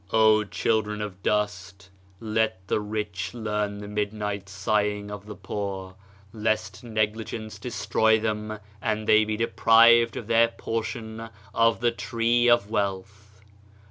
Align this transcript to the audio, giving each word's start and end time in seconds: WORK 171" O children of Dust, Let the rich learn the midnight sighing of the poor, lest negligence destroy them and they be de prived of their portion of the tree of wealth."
WORK 0.07 0.47
171" 0.47 0.47
O 0.49 0.49
children 0.49 1.01
of 1.03 1.21
Dust, 1.21 1.89
Let 2.19 2.67
the 2.67 2.79
rich 2.79 3.35
learn 3.35 3.77
the 3.77 3.87
midnight 3.87 4.49
sighing 4.49 5.11
of 5.11 5.27
the 5.27 5.35
poor, 5.35 5.93
lest 6.33 6.83
negligence 6.83 7.59
destroy 7.59 8.19
them 8.19 8.57
and 8.81 9.05
they 9.05 9.25
be 9.25 9.37
de 9.37 9.45
prived 9.45 10.15
of 10.15 10.25
their 10.25 10.47
portion 10.47 11.29
of 11.53 11.81
the 11.81 11.91
tree 11.91 12.49
of 12.49 12.67
wealth." 12.71 13.41